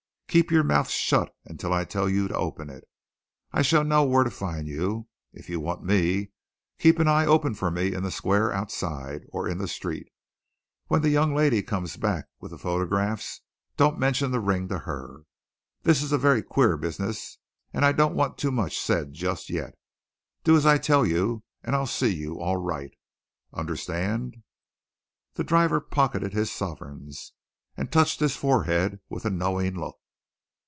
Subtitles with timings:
[0.31, 2.85] Keep your mouth shut until I tell you to open it
[3.51, 5.09] I shall know where to find you.
[5.33, 6.31] If you want me,
[6.79, 10.07] keep an eye open for me in the square outside, or in the street.
[10.87, 13.41] When the young lady comes back with the photographs,
[13.75, 15.23] don't mention the ring to her.
[15.83, 17.37] This is a very queer business,
[17.73, 19.75] and I don't want too much said just yet.
[20.45, 22.91] Do as I tell you, and I'll see you're all right.
[23.51, 24.37] Understand?"
[25.33, 27.33] The driver pocketed his sovereigns,
[27.75, 29.97] and touched his forehead with a knowing look.